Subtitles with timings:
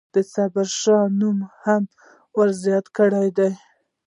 [0.13, 1.83] د صابرشاه نوم یې هم
[2.37, 3.51] ورزیات کړی دی.